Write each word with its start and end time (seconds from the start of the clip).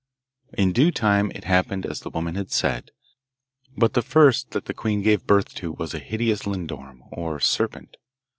In 0.57 0.71
due 0.71 0.89
time 0.91 1.29
it 1.35 1.43
happened 1.43 1.85
as 1.85 1.99
the 1.99 2.09
woman 2.09 2.33
had 2.33 2.49
said; 2.49 2.89
but 3.77 3.93
the 3.93 4.01
first 4.01 4.49
that 4.49 4.65
the 4.65 4.73
queen 4.73 5.03
gave 5.03 5.27
birth 5.27 5.53
to 5.53 5.73
was 5.73 5.93
a 5.93 5.99
hideous 5.99 6.47
lindorm, 6.47 7.03
or 7.11 7.39
serpent. 7.39 7.97